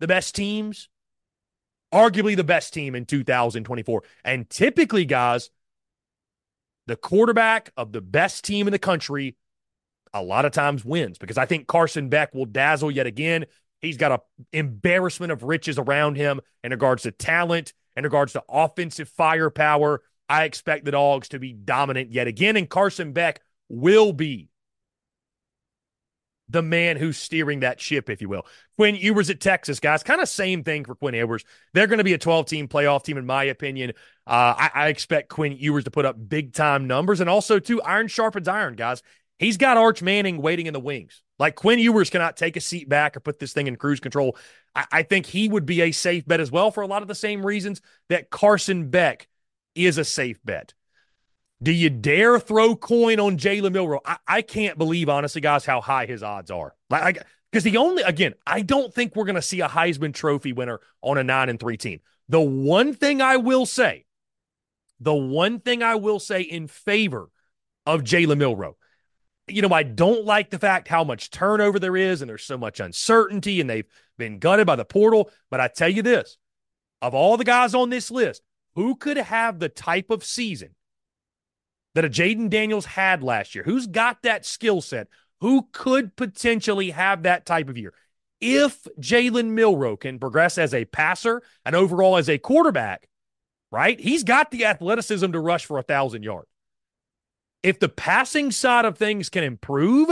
the 0.00 0.06
best 0.06 0.34
teams, 0.34 0.90
arguably 1.94 2.36
the 2.36 2.44
best 2.44 2.74
team 2.74 2.94
in 2.94 3.06
2024. 3.06 4.02
And 4.22 4.50
typically, 4.50 5.06
guys, 5.06 5.48
the 6.86 6.94
quarterback 6.94 7.72
of 7.74 7.92
the 7.92 8.02
best 8.02 8.44
team 8.44 8.68
in 8.68 8.72
the 8.72 8.78
country 8.78 9.34
a 10.12 10.22
lot 10.22 10.44
of 10.44 10.52
times 10.52 10.84
wins 10.84 11.16
because 11.16 11.38
I 11.38 11.46
think 11.46 11.66
Carson 11.66 12.10
Beck 12.10 12.34
will 12.34 12.44
dazzle 12.44 12.90
yet 12.90 13.06
again. 13.06 13.46
He's 13.80 13.96
got 13.96 14.12
an 14.12 14.18
embarrassment 14.52 15.32
of 15.32 15.42
riches 15.42 15.78
around 15.78 16.16
him 16.16 16.42
in 16.62 16.70
regards 16.70 17.04
to 17.04 17.12
talent, 17.12 17.72
in 17.96 18.04
regards 18.04 18.34
to 18.34 18.44
offensive 18.46 19.08
firepower. 19.08 20.02
I 20.28 20.44
expect 20.44 20.84
the 20.84 20.90
Dogs 20.90 21.30
to 21.30 21.38
be 21.38 21.54
dominant 21.54 22.12
yet 22.12 22.26
again, 22.26 22.58
and 22.58 22.68
Carson 22.68 23.12
Beck 23.12 23.40
will 23.72 24.12
be 24.12 24.48
the 26.48 26.62
man 26.62 26.98
who's 26.98 27.16
steering 27.16 27.60
that 27.60 27.80
ship, 27.80 28.10
if 28.10 28.20
you 28.20 28.28
will. 28.28 28.46
Quinn 28.76 28.94
Ewers 28.94 29.30
at 29.30 29.40
Texas, 29.40 29.80
guys, 29.80 30.02
kind 30.02 30.20
of 30.20 30.28
same 30.28 30.62
thing 30.62 30.84
for 30.84 30.94
Quinn 30.94 31.14
Ewers. 31.14 31.44
They're 31.72 31.86
going 31.86 31.98
to 31.98 32.04
be 32.04 32.12
a 32.12 32.18
12 32.18 32.46
team 32.46 32.68
playoff 32.68 33.02
team, 33.02 33.16
in 33.16 33.26
my 33.26 33.44
opinion. 33.44 33.92
Uh, 34.26 34.54
I, 34.56 34.70
I, 34.74 34.88
expect 34.88 35.30
Quinn 35.30 35.56
Ewers 35.58 35.84
to 35.84 35.90
put 35.90 36.04
up 36.04 36.28
big 36.28 36.52
time 36.52 36.86
numbers. 36.86 37.20
And 37.20 37.30
also, 37.30 37.58
too, 37.58 37.80
iron 37.82 38.06
sharpens 38.06 38.48
iron, 38.48 38.76
guys. 38.76 39.02
He's 39.38 39.56
got 39.56 39.76
Arch 39.76 40.02
Manning 40.02 40.40
waiting 40.40 40.66
in 40.66 40.72
the 40.72 40.80
wings. 40.80 41.22
Like 41.38 41.56
Quinn 41.56 41.80
Ewers 41.80 42.10
cannot 42.10 42.36
take 42.36 42.56
a 42.56 42.60
seat 42.60 42.88
back 42.88 43.16
or 43.16 43.20
put 43.20 43.40
this 43.40 43.52
thing 43.52 43.66
in 43.66 43.76
cruise 43.76 43.98
control. 43.98 44.36
I, 44.74 44.86
I 44.92 45.02
think 45.02 45.26
he 45.26 45.48
would 45.48 45.66
be 45.66 45.80
a 45.80 45.90
safe 45.90 46.26
bet 46.26 46.40
as 46.40 46.52
well 46.52 46.70
for 46.70 46.82
a 46.82 46.86
lot 46.86 47.02
of 47.02 47.08
the 47.08 47.14
same 47.14 47.44
reasons 47.44 47.80
that 48.08 48.30
Carson 48.30 48.90
Beck 48.90 49.26
is 49.74 49.98
a 49.98 50.04
safe 50.04 50.38
bet. 50.44 50.74
Do 51.62 51.72
you 51.72 51.90
dare 51.90 52.40
throw 52.40 52.74
coin 52.74 53.20
on 53.20 53.38
Jalen 53.38 53.72
Milroe? 53.72 54.00
I, 54.04 54.16
I, 54.26 54.42
can't 54.42 54.76
believe, 54.76 55.08
honestly, 55.08 55.40
guys, 55.40 55.64
how 55.64 55.80
high 55.80 56.06
his 56.06 56.22
odds 56.22 56.50
are. 56.50 56.74
Like, 56.90 57.22
because 57.50 57.64
the 57.64 57.76
only, 57.76 58.02
again, 58.02 58.34
I 58.46 58.62
don't 58.62 58.92
think 58.92 59.14
we're 59.14 59.24
going 59.24 59.36
to 59.36 59.42
see 59.42 59.60
a 59.60 59.68
Heisman 59.68 60.12
Trophy 60.12 60.52
winner 60.52 60.80
on 61.02 61.18
a 61.18 61.24
nine 61.24 61.48
and 61.48 61.60
three 61.60 61.76
team. 61.76 62.00
The 62.28 62.40
one 62.40 62.94
thing 62.94 63.22
I 63.22 63.36
will 63.36 63.66
say, 63.66 64.06
the 64.98 65.14
one 65.14 65.60
thing 65.60 65.82
I 65.82 65.94
will 65.96 66.18
say 66.18 66.40
in 66.40 66.66
favor 66.66 67.30
of 67.86 68.02
Jalen 68.02 68.38
Milroe 68.38 68.76
you 69.48 69.62
know, 69.62 69.74
I 69.74 69.82
don't 69.82 70.24
like 70.24 70.50
the 70.50 70.58
fact 70.58 70.88
how 70.88 71.04
much 71.04 71.30
turnover 71.30 71.78
there 71.78 71.96
is 71.96 72.22
and 72.22 72.28
there's 72.28 72.44
so 72.44 72.56
much 72.56 72.80
uncertainty 72.80 73.60
and 73.60 73.68
they've 73.68 73.88
been 74.18 74.38
gutted 74.38 74.66
by 74.66 74.76
the 74.76 74.84
portal. 74.84 75.30
But 75.50 75.60
I 75.60 75.68
tell 75.68 75.88
you 75.88 76.02
this 76.02 76.38
of 77.00 77.14
all 77.14 77.36
the 77.36 77.44
guys 77.44 77.74
on 77.74 77.90
this 77.90 78.10
list, 78.10 78.42
who 78.76 78.94
could 78.94 79.16
have 79.16 79.58
the 79.58 79.68
type 79.68 80.10
of 80.10 80.24
season 80.24 80.74
that 81.94 82.04
a 82.04 82.10
Jayden 82.10 82.50
Daniels 82.50 82.86
had 82.86 83.22
last 83.22 83.54
year? 83.54 83.64
Who's 83.64 83.86
got 83.86 84.22
that 84.22 84.46
skill 84.46 84.80
set? 84.80 85.08
Who 85.40 85.68
could 85.72 86.16
potentially 86.16 86.90
have 86.90 87.24
that 87.24 87.46
type 87.46 87.68
of 87.68 87.76
year? 87.78 87.94
If 88.40 88.86
Jalen 89.00 89.50
Milroe 89.50 89.96
can 89.96 90.18
progress 90.18 90.58
as 90.58 90.74
a 90.74 90.84
passer 90.84 91.42
and 91.64 91.76
overall 91.76 92.16
as 92.16 92.28
a 92.28 92.38
quarterback, 92.38 93.08
right? 93.70 93.98
He's 94.00 94.24
got 94.24 94.50
the 94.50 94.66
athleticism 94.66 95.32
to 95.32 95.40
rush 95.40 95.64
for 95.66 95.78
a 95.78 95.82
thousand 95.82 96.22
yards. 96.24 96.48
if 97.62 97.78
the 97.78 97.88
passing 97.88 98.50
side 98.50 98.84
of 98.84 98.98
things 98.98 99.28
can 99.28 99.44
improve, 99.44 100.08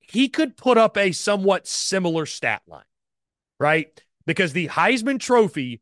he 0.00 0.28
could 0.28 0.56
put 0.56 0.76
up 0.76 0.96
a 0.96 1.12
somewhat 1.12 1.66
similar 1.66 2.26
stat 2.26 2.62
line, 2.66 2.84
right? 3.58 4.02
Because 4.26 4.52
the 4.52 4.68
Heisman 4.68 5.18
Trophy, 5.18 5.80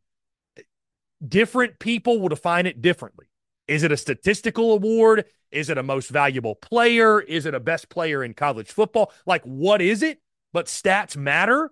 different 1.27 1.79
people 1.79 2.21
will 2.21 2.29
define 2.29 2.67
it 2.67 2.81
differently. 2.81 3.27
Is 3.69 3.83
it 3.83 3.93
a 3.93 3.97
statistical 3.97 4.73
award? 4.73 5.27
Is 5.53 5.71
it 5.71 5.79
a 5.79 5.83
most 5.83 6.11
valuable 6.11 6.55
player? 6.55 7.21
Is 7.21 7.47
it 7.47 7.55
a 7.55 7.61
best 7.61 7.89
player 7.89 8.25
in 8.25 8.35
college 8.35 8.71
football? 8.71 9.13
Like, 9.27 9.43
what 9.45 9.81
is 9.81 10.03
it? 10.03 10.21
But 10.53 10.67
stats 10.67 11.17
matter. 11.17 11.71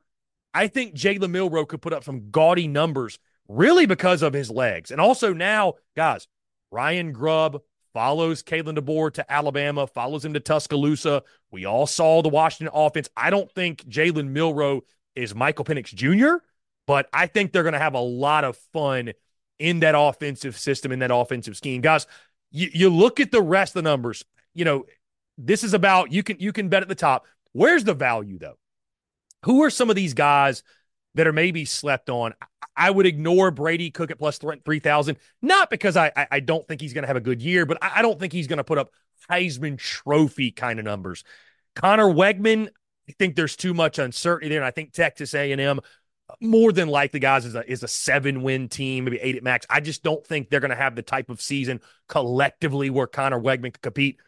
I 0.55 0.69
think 0.69 0.95
Jalen 0.95 1.31
Milroe 1.31 1.67
could 1.67 1.83
put 1.83 1.93
up 1.93 2.05
some 2.05 2.31
gaudy 2.31 2.69
numbers 2.69 3.19
really 3.49 3.87
because 3.87 4.23
of 4.23 4.33
his 4.33 4.51
legs. 4.51 4.91
And 4.91 5.01
also 5.01 5.33
now, 5.33 5.75
guys, 5.97 6.29
Ryan 6.71 7.13
Grubb 7.13 7.63
follows 7.93 8.43
Kalen 8.43 8.79
DeBoer 8.79 9.13
to 9.15 9.33
Alabama, 9.33 9.87
follows 9.87 10.25
him 10.25 10.35
to 10.35 10.41
Tuscaloosa. 10.41 11.23
We 11.51 11.65
all 11.65 11.87
saw 11.87 12.21
the 12.23 12.29
Washington 12.29 12.75
offense. 12.75 13.09
I 13.17 13.31
don't 13.31 13.51
think 13.53 13.85
Jalen 13.85 14.29
Milroe 14.29 14.83
is 15.15 15.35
Michael 15.35 15.65
Penix 15.65 15.95
Jr., 15.95 16.45
but 16.87 17.09
I 17.13 17.27
think 17.27 17.53
they're 17.53 17.63
going 17.63 17.73
to 17.73 17.79
have 17.79 17.95
a 17.95 18.01
lot 18.01 18.45
of 18.45 18.57
fun 18.73 19.13
in 19.59 19.81
that 19.81 19.95
offensive 19.97 20.59
system, 20.59 20.93
in 20.93 20.99
that 21.01 21.15
offensive 21.15 21.57
scheme. 21.57 21.81
Guys, 21.81 22.07
you, 22.51 22.69
you 22.73 22.91
look 22.91 23.21
at 23.21 23.31
the 23.31 23.43
rest 23.43 23.77
of 23.77 23.83
the 23.85 23.91
numbers, 23.91 24.25
you 24.55 24.65
know, 24.65 24.87
this 25.39 25.65
is 25.65 25.75
about 25.75 26.13
you 26.13 26.23
can 26.23 26.39
you 26.41 26.53
can 26.53 26.69
bet 26.69 26.83
at 26.83 26.89
the 26.89 26.95
top. 26.95 27.27
Where's 27.53 27.85
the 27.85 27.95
value 27.95 28.39
though? 28.39 28.57
Who 29.45 29.63
are 29.63 29.71
some 29.71 29.91
of 29.91 29.97
these 29.97 30.15
guys 30.15 30.63
that 31.15 31.27
are 31.27 31.33
maybe 31.33 31.65
slept 31.65 32.11
on? 32.11 32.35
I 32.77 32.91
would 32.91 33.07
ignore 33.07 33.51
Brady 33.51 33.91
Cook 33.91 34.11
at 34.11 34.19
plus 34.19 34.39
3,000, 34.39 35.17
not 35.41 35.71
because 35.71 35.97
I, 35.97 36.13
I, 36.31 36.41
don't 36.41 36.67
think 36.69 36.81
he's 36.81 36.93
going 36.93 37.05
to 37.05 37.09
have 37.09 37.17
a 37.17 37.23
good 37.23 37.41
year, 37.41 37.65
but 37.65 37.79
I, 37.83 37.93
I 37.97 38.03
don't 38.03 38.21
think 38.21 38.35
he's 38.35 38.49
going 38.49 38.59
to 38.59 38.65
put 38.65 38.77
up 38.77 38.91
Heisman 39.31 39.79
Trophy 39.79 40.51
kind 40.51 40.79
of 40.79 40.85
numbers. 40.85 41.25
Conner 41.75 42.07
Weigman, 42.07 42.69
I 43.09 43.13
think 43.19 43.35
there's 43.35 43.57
too 43.57 43.73
much 43.73 43.99
uncertainty 43.99 44.51
there, 44.51 44.59
and 44.59 44.67
I 44.67 44.73
think 44.73 44.93
Texas 44.93 45.33
A&M 45.33 45.81
more 46.41 46.73
than 46.73 46.89
likely, 46.89 47.21
guys, 47.21 47.45
is 47.45 47.55
a 47.55 47.71
is 47.71 47.83
a 47.83 47.89
seven 47.89 48.43
win 48.43 48.69
team, 48.69 49.05
maybe 49.05 49.19
eight 49.21 49.37
at 49.37 49.43
max. 49.43 49.67
I 49.71 49.81
just 49.81 50.03
don't 50.03 50.27
think 50.27 50.51
they're 50.51 50.61
going 50.61 50.71
to 50.71 50.77
have 50.77 50.97
the 50.97 51.03
type 51.03 51.31
of 51.31 51.41
season 51.41 51.81
collectively 52.09 52.91
where 52.91 53.07
Conner 53.07 53.41
Weigman 53.41 53.73
could 53.73 53.83
compete. 53.83 54.19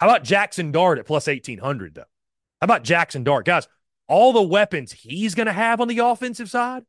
How 0.00 0.08
about 0.08 0.24
Jackson 0.24 0.72
Dart 0.72 0.98
at 0.98 1.06
plus 1.06 1.28
eighteen 1.28 1.58
hundred 1.58 1.94
though? 1.94 2.02
How 2.60 2.64
about 2.64 2.84
Jackson 2.84 3.24
Dart, 3.24 3.44
guys? 3.44 3.68
All 4.08 4.32
the 4.32 4.42
weapons 4.42 4.92
he's 4.92 5.34
going 5.34 5.46
to 5.46 5.52
have 5.52 5.80
on 5.80 5.88
the 5.88 5.98
offensive 5.98 6.50
side. 6.50 6.84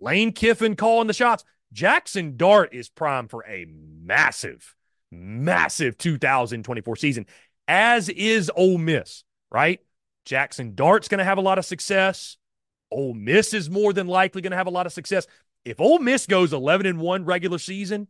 Lane 0.00 0.32
Kiffin 0.32 0.76
calling 0.76 1.06
the 1.06 1.12
shots. 1.12 1.44
Jackson 1.72 2.36
Dart 2.36 2.74
is 2.74 2.88
prime 2.88 3.28
for 3.28 3.44
a 3.46 3.66
massive, 3.68 4.74
massive 5.10 5.96
2024 5.98 6.96
season, 6.96 7.26
as 7.68 8.08
is 8.08 8.50
Ole 8.56 8.78
Miss, 8.78 9.24
right? 9.50 9.80
Jackson 10.24 10.74
Dart's 10.74 11.08
going 11.08 11.18
to 11.18 11.24
have 11.24 11.38
a 11.38 11.42
lot 11.42 11.58
of 11.58 11.64
success. 11.64 12.36
Ole 12.90 13.14
Miss 13.14 13.54
is 13.54 13.70
more 13.70 13.92
than 13.92 14.06
likely 14.06 14.42
going 14.42 14.50
to 14.50 14.56
have 14.56 14.66
a 14.66 14.70
lot 14.70 14.86
of 14.86 14.92
success. 14.92 15.26
If 15.64 15.80
Ole 15.80 15.98
Miss 15.98 16.26
goes 16.26 16.52
11 16.52 16.86
and 16.86 16.98
1 16.98 17.24
regular 17.24 17.58
season, 17.58 18.08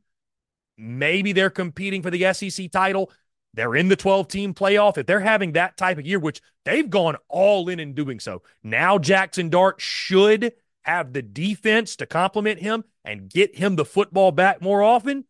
maybe 0.78 1.32
they're 1.32 1.50
competing 1.50 2.02
for 2.02 2.10
the 2.10 2.32
SEC 2.32 2.70
title. 2.70 3.10
They're 3.54 3.74
in 3.74 3.88
the 3.88 3.96
12 3.96 4.28
team 4.28 4.54
playoff. 4.54 4.96
If 4.96 5.06
they're 5.06 5.20
having 5.20 5.52
that 5.52 5.76
type 5.76 5.98
of 5.98 6.06
year, 6.06 6.20
which 6.20 6.40
they've 6.64 6.88
gone 6.88 7.16
all 7.28 7.68
in 7.68 7.80
in 7.80 7.94
doing 7.94 8.20
so, 8.20 8.42
now 8.62 8.98
Jackson 8.98 9.50
Dart 9.50 9.80
should 9.80 10.52
have 10.82 11.12
the 11.12 11.22
defense 11.22 11.96
to 11.96 12.06
complement 12.06 12.60
him 12.60 12.84
and 13.04 13.28
get 13.28 13.56
him 13.56 13.76
the 13.76 13.84
football 13.84 14.32
back 14.32 14.62
more 14.62 14.82
often. 14.82 15.24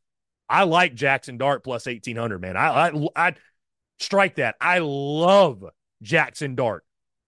I 0.48 0.64
like 0.64 0.94
Jackson 0.94 1.38
Dart 1.38 1.64
plus 1.64 1.86
1800, 1.86 2.40
man. 2.40 2.56
I, 2.56 2.88
I, 2.88 3.08
I 3.16 3.34
strike 3.98 4.36
that. 4.36 4.56
I 4.60 4.80
love 4.80 5.64
Jackson 6.02 6.54
Dart 6.54 6.84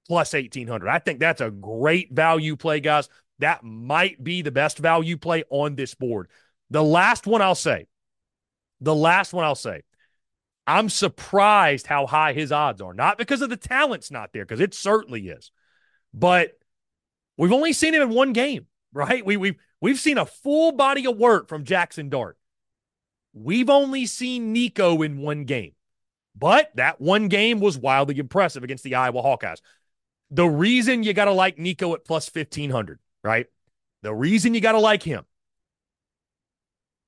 plus 0.08 0.32
1800. 0.32 0.88
I 0.88 0.98
think 0.98 1.20
that's 1.20 1.40
a 1.40 1.50
great 1.50 2.12
value 2.12 2.56
play, 2.56 2.80
guys. 2.80 3.08
That 3.38 3.64
might 3.64 4.22
be 4.22 4.42
the 4.42 4.50
best 4.50 4.78
value 4.78 5.16
play 5.16 5.44
on 5.50 5.74
this 5.74 5.94
board. 5.94 6.28
The 6.70 6.82
last 6.82 7.26
one 7.26 7.42
I'll 7.42 7.54
say, 7.54 7.86
the 8.80 8.94
last 8.94 9.32
one 9.32 9.44
I'll 9.44 9.54
say, 9.54 9.82
I'm 10.66 10.88
surprised 10.88 11.86
how 11.86 12.06
high 12.06 12.32
his 12.32 12.52
odds 12.52 12.80
are. 12.80 12.94
Not 12.94 13.18
because 13.18 13.42
of 13.42 13.50
the 13.50 13.56
talent's 13.56 14.10
not 14.10 14.32
there, 14.32 14.44
because 14.44 14.60
it 14.60 14.74
certainly 14.74 15.28
is, 15.28 15.50
but 16.14 16.52
we've 17.36 17.52
only 17.52 17.72
seen 17.72 17.94
him 17.94 18.02
in 18.02 18.10
one 18.10 18.32
game, 18.32 18.66
right? 18.92 19.24
We, 19.26 19.36
we've 19.36 19.56
we've 19.80 19.98
seen 19.98 20.18
a 20.18 20.26
full 20.26 20.72
body 20.72 21.06
of 21.06 21.16
work 21.16 21.48
from 21.48 21.64
Jackson 21.64 22.08
Dart. 22.08 22.38
We've 23.34 23.70
only 23.70 24.06
seen 24.06 24.52
Nico 24.52 25.02
in 25.02 25.18
one 25.18 25.44
game, 25.44 25.72
but 26.36 26.70
that 26.76 27.00
one 27.00 27.28
game 27.28 27.60
was 27.60 27.78
wildly 27.78 28.18
impressive 28.18 28.62
against 28.62 28.84
the 28.84 28.94
Iowa 28.94 29.22
Hawkeyes 29.22 29.60
the 30.32 30.46
reason 30.46 31.02
you 31.02 31.12
got 31.12 31.26
to 31.26 31.32
like 31.32 31.58
Nico 31.58 31.94
at 31.94 32.04
plus 32.04 32.28
1500, 32.34 32.98
right? 33.22 33.46
The 34.00 34.14
reason 34.14 34.54
you 34.54 34.62
got 34.62 34.72
to 34.72 34.80
like 34.80 35.02
him, 35.02 35.24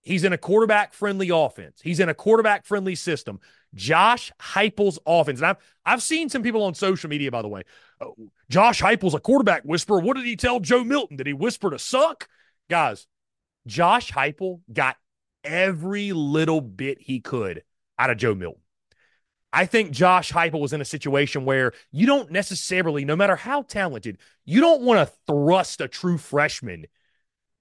he's 0.03 0.25
in 0.25 0.35
a 0.35 0.39
quarterback 0.39 0.93
friendly 0.93 1.31
offense. 1.31 1.81
He's 1.83 2.01
in 2.01 2.11
a 2.11 2.15
quarterback 2.15 2.67
friendly 2.67 2.95
system. 2.95 3.41
Josh 3.75 4.31
Heupel's 4.39 4.99
offense. 5.07 5.41
And 5.41 5.47
I've, 5.47 5.57
I've 5.87 6.03
seen 6.03 6.29
some 6.29 6.43
people 6.43 6.63
on 6.65 6.75
social 6.75 7.09
media, 7.09 7.31
by 7.31 7.41
the 7.41 7.49
way. 7.49 7.63
Oh, 7.99 8.15
Josh 8.51 8.83
Heupel's 8.83 9.15
a 9.15 9.21
quarterback 9.21 9.63
whisperer. 9.63 10.01
What 10.01 10.17
did 10.17 10.27
he 10.27 10.37
tell 10.37 10.61
Joe 10.61 10.85
Milton? 10.85 11.17
Did 11.17 11.27
he 11.27 11.33
whisper 11.33 11.71
to 11.71 11.79
suck? 11.79 12.29
Guys, 12.69 13.07
Josh 13.67 14.13
Heupel 14.13 14.61
got 14.71 14.97
every 15.43 16.13
little 16.13 16.61
bit 16.61 16.99
he 17.01 17.21
could 17.21 17.63
out 17.99 18.11
of 18.11 18.19
Joe 18.19 18.35
Milton. 18.35 18.61
I 19.55 19.67
think 19.67 19.93
Josh 19.93 20.33
Heupel 20.33 20.59
was 20.59 20.73
in 20.73 20.81
a 20.81 20.85
situation 20.85 21.45
where 21.45 21.73
you 21.93 22.07
don't 22.07 22.33
necessarily, 22.33 23.05
no 23.05 23.15
matter 23.15 23.37
how 23.37 23.63
talented, 23.63 24.19
you 24.45 24.61
don't 24.61 24.83
want 24.83 25.09
to 25.09 25.15
thrust 25.29 25.81
a 25.81 25.87
true 25.87 26.19
freshman 26.19 26.87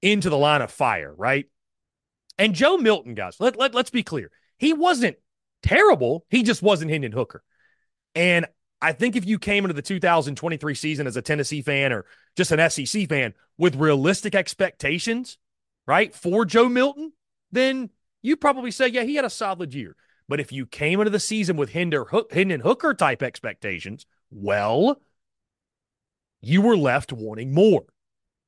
into 0.02 0.32
the 0.32 0.38
line 0.38 0.64
of 0.64 0.72
fire, 0.72 1.14
right? 1.16 1.46
And 2.40 2.56
Joe 2.56 2.78
Milton, 2.78 3.14
guys, 3.14 3.36
let, 3.40 3.60
let, 3.60 3.76
let's 3.76 3.92
be 3.92 4.02
clear. 4.02 4.32
He 4.58 4.74
wasn't 4.74 5.18
terrible. 5.62 6.26
He 6.32 6.42
just 6.42 6.64
wasn't 6.64 6.90
Hendon 6.90 7.12
Hooker. 7.12 7.44
And 8.16 8.48
I 8.82 8.94
think 8.94 9.16
if 9.16 9.28
you 9.28 9.38
came 9.38 9.64
into 9.64 9.76
the 9.76 9.84
2023 9.84 10.74
season 10.74 11.06
as 11.06 11.16
a 11.16 11.22
Tennessee 11.22 11.62
fan 11.62 11.94
or 11.94 12.06
just 12.36 12.52
an 12.52 12.70
SEC 12.72 13.08
fan 13.08 13.36
with 13.60 13.76
realistic 13.76 14.34
expectations, 14.34 15.38
right, 15.86 16.14
for 16.14 16.44
Joe 16.44 16.70
Milton, 16.70 17.14
then 17.52 17.92
you 18.24 18.36
probably 18.36 18.72
say, 18.72 18.88
yeah, 18.88 19.04
he 19.04 19.14
had 19.14 19.26
a 19.26 19.30
solid 19.30 19.76
year. 19.76 19.96
But 20.28 20.40
if 20.40 20.52
you 20.52 20.66
came 20.66 21.00
into 21.00 21.10
the 21.10 21.20
season 21.20 21.58
with 21.58 21.70
Hinder, 21.70 22.06
Hendon 22.32 22.62
Hooker 22.62 22.94
type 22.94 23.22
expectations, 23.22 24.06
well, 24.32 25.02
you 26.42 26.62
were 26.62 26.78
left 26.78 27.12
wanting 27.12 27.54
more. 27.54 27.84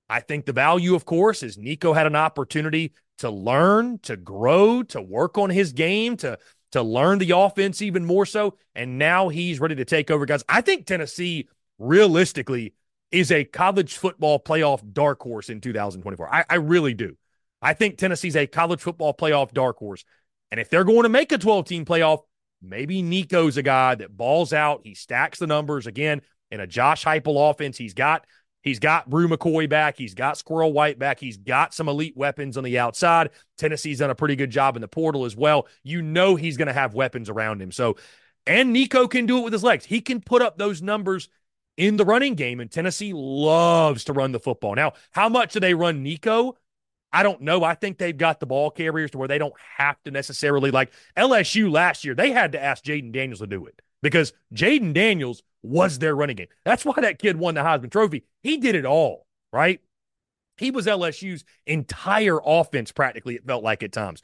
I 0.10 0.20
think 0.20 0.46
the 0.46 0.54
value, 0.54 0.96
of 0.96 1.06
course, 1.06 1.44
is 1.44 1.58
Nico 1.58 1.94
had 1.94 2.08
an 2.08 2.16
opportunity 2.16 2.94
to 3.20 3.30
learn, 3.30 4.00
to 4.00 4.18
grow, 4.18 4.84
to 4.84 5.02
work 5.02 5.38
on 5.38 5.50
his 5.50 5.74
game, 5.74 6.18
to 6.18 6.38
to 6.72 6.82
learn 6.82 7.20
the 7.20 7.32
offense 7.32 7.82
even 7.82 8.04
more 8.04 8.26
so. 8.26 8.58
And 8.76 8.98
now 8.98 9.30
he's 9.30 9.62
ready 9.62 9.76
to 9.76 9.86
take 9.86 10.12
over, 10.12 10.26
guys. 10.26 10.44
I 10.50 10.60
think 10.60 10.86
Tennessee 10.86 11.48
realistically 11.80 12.74
is 13.12 13.32
a 13.32 13.46
college 13.46 13.96
football 13.96 14.40
playoff 14.40 14.82
dark 14.92 15.22
horse 15.22 15.50
in 15.50 15.62
2024. 15.62 16.34
I, 16.34 16.44
I 16.50 16.56
really 16.56 16.94
do. 16.94 17.16
I 17.62 17.74
think 17.74 17.98
Tennessee's 17.98 18.36
a 18.36 18.46
college 18.46 18.82
football 18.82 19.14
playoff 19.14 19.54
dark 19.54 19.78
horse. 19.78 20.04
And 20.56 20.62
if 20.62 20.70
they're 20.70 20.86
going 20.86 21.04
to 21.04 21.10
make 21.10 21.34
a 21.34 21.38
12 21.38 21.66
team 21.66 21.84
playoff, 21.84 22.20
maybe 22.62 23.02
Nico's 23.02 23.58
a 23.58 23.62
guy 23.62 23.94
that 23.96 24.16
balls 24.16 24.54
out. 24.54 24.80
He 24.86 24.96
stacks 24.96 25.38
the 25.38 25.48
numbers 25.48 25.86
again 25.86 26.22
in 26.50 26.62
a 26.62 26.66
Josh 26.66 27.04
Heupel 27.04 27.52
offense. 27.52 27.78
He's 27.78 27.94
got 27.94 28.26
he's 28.62 28.80
got 28.80 29.10
Bru 29.10 29.28
McCoy 29.28 29.68
back. 29.68 29.98
He's 29.98 30.14
got 30.14 30.38
Squirrel 30.38 30.72
White 30.72 30.98
back. 30.98 31.20
He's 31.20 31.36
got 31.36 31.74
some 31.74 31.90
elite 31.90 32.16
weapons 32.16 32.56
on 32.56 32.64
the 32.64 32.80
outside. 32.80 33.32
Tennessee's 33.58 34.00
done 34.00 34.12
a 34.12 34.16
pretty 34.16 34.38
good 34.38 34.50
job 34.50 34.78
in 34.78 34.82
the 34.82 34.88
portal 34.88 35.26
as 35.26 35.36
well. 35.36 35.68
You 35.84 36.02
know 36.02 36.38
he's 36.38 36.56
going 36.56 36.70
to 36.70 36.74
have 36.74 36.94
weapons 36.94 37.30
around 37.30 37.62
him. 37.62 37.74
So, 37.74 37.98
and 38.48 38.72
Nico 38.72 39.10
can 39.10 39.26
do 39.26 39.40
it 39.40 39.44
with 39.44 39.52
his 39.52 39.64
legs. 39.64 39.84
He 39.84 40.00
can 40.00 40.22
put 40.22 40.42
up 40.42 40.58
those 40.58 40.82
numbers 40.82 41.28
in 41.76 41.98
the 41.98 42.06
running 42.06 42.36
game, 42.36 42.62
and 42.62 42.72
Tennessee 42.72 43.12
loves 43.14 44.06
to 44.06 44.14
run 44.14 44.32
the 44.32 44.40
football. 44.40 44.74
Now, 44.74 44.94
how 45.12 45.28
much 45.28 45.52
do 45.52 45.60
they 45.60 45.74
run 45.74 46.02
Nico? 46.02 46.56
I 47.16 47.24
don't 47.24 47.40
know. 47.40 47.64
I 47.64 47.76
think 47.76 47.98
they've 47.98 48.18
got 48.18 48.42
the 48.42 48.46
ball 48.46 48.70
carriers 48.70 49.12
to 49.12 49.18
where 49.18 49.30
they 49.30 49.38
don't 49.38 49.54
have 49.78 49.96
to 50.04 50.12
necessarily 50.12 50.70
like 50.70 50.92
LSU 51.16 51.72
last 51.72 52.04
year. 52.04 52.14
They 52.14 52.32
had 52.32 52.52
to 52.52 52.62
ask 52.62 52.84
Jayden 52.84 53.14
Daniels 53.14 53.40
to 53.40 53.48
do 53.48 53.68
it 53.68 53.82
because 54.02 54.34
Jayden 54.54 54.94
Daniels 54.94 55.42
was 55.64 55.98
their 55.98 56.14
running 56.14 56.36
game. 56.36 56.50
That's 56.66 56.84
why 56.84 56.96
that 56.98 57.18
kid 57.18 57.38
won 57.38 57.56
the 57.56 57.62
Heisman 57.62 57.90
Trophy. 57.90 58.26
He 58.44 58.58
did 58.58 58.76
it 58.76 58.86
all, 58.86 59.28
right? 59.54 59.80
He 60.58 60.72
was 60.72 60.88
LSU's 60.88 61.46
entire 61.66 62.40
offense, 62.46 62.92
practically, 62.92 63.36
it 63.36 63.48
felt 63.48 63.64
like 63.64 63.82
at 63.82 63.94
times. 63.94 64.22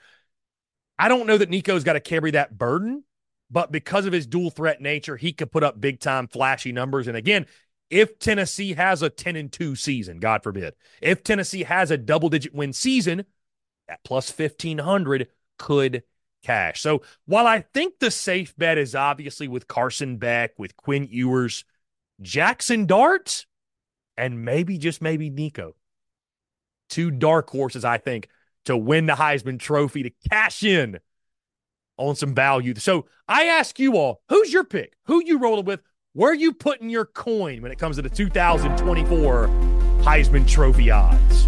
I 0.99 1.08
don't 1.08 1.27
know 1.27 1.38
that 1.38 1.49
Nico's 1.49 1.86
got 1.86 1.93
to 1.93 2.01
carry 2.01 2.32
that 2.32 2.58
burden, 2.58 3.06
but 3.49 3.71
because 3.71 4.06
of 4.06 4.12
his 4.12 4.27
dual 4.27 4.49
threat 4.49 4.82
nature, 4.82 5.15
he 5.15 5.32
could 5.32 5.49
put 5.49 5.63
up 5.63 5.80
big 5.80 6.01
time 6.01 6.27
flashy 6.27 6.73
numbers. 6.73 7.08
And 7.08 7.15
again, 7.15 7.45
if 7.91 8.17
Tennessee 8.17 8.73
has 8.73 9.04
a 9.04 9.10
10 9.10 9.36
and 9.36 9.51
2 9.51 9.75
season, 9.75 10.19
God 10.19 10.41
forbid, 10.41 10.73
if 11.01 11.23
Tennessee 11.23 11.63
has 11.63 11.91
a 11.91 11.97
double 11.97 12.30
digit 12.30 12.56
win 12.56 12.73
season, 12.73 13.25
at 13.88 14.04
plus 14.04 14.36
1500 14.36 15.27
could 15.60 16.04
cash. 16.41 16.82
So 16.82 17.04
while 17.25 17.45
I 17.45 17.60
think 17.60 17.99
the 17.99 18.10
safe 18.10 18.56
bet 18.58 18.77
is 18.77 18.95
obviously 18.95 19.47
with 19.47 19.67
Carson 19.67 20.17
Beck, 20.17 20.58
with 20.58 20.75
Quinn 20.77 21.08
Ewers, 21.12 21.65
Jackson 22.21 22.86
Dart, 22.86 23.45
and 24.17 24.45
maybe 24.45 24.77
just 24.77 25.01
maybe 25.01 25.30
Nico. 25.30 25.75
Two 26.89 27.12
dark 27.12 27.49
horses, 27.49 27.86
I 27.86 27.97
think, 27.97 28.27
to 28.65 28.77
win 28.77 29.06
the 29.06 29.13
Heisman 29.13 29.60
Trophy 29.60 30.04
to 30.04 30.12
cash 30.30 30.63
in 30.63 30.99
on 31.97 32.15
some 32.15 32.34
value. 32.34 32.75
So 32.75 33.06
I 33.27 33.45
ask 33.45 33.80
you 33.80 33.97
all, 33.97 34.21
who's 34.30 34.51
your 34.51 34.63
pick? 34.63 34.93
Who 35.06 35.23
you 35.23 35.38
rolling 35.38 35.65
with? 35.65 35.82
Where 36.13 36.30
are 36.30 36.36
you 36.36 36.52
putting 36.52 36.89
your 36.89 37.06
coin 37.06 37.62
when 37.62 37.71
it 37.71 37.80
comes 37.80 37.95
to 37.95 38.02
the 38.02 38.10
2024 38.10 39.47
Heisman 40.02 40.45
Trophy 40.45 40.91
odds? 40.91 41.47